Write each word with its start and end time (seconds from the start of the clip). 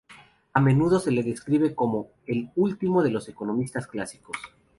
A 0.53 0.59
menudo 0.59 0.99
se 0.99 1.11
le 1.11 1.21
describe 1.21 1.75
como 1.75 2.09
el 2.25 2.49
"último 2.55 3.03
de 3.03 3.11
los 3.11 3.29
economistas 3.29 3.85
clásicos". 3.85 4.35